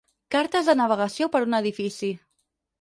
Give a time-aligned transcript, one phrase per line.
[0.35, 2.13] Cartes de navegació per un edifici.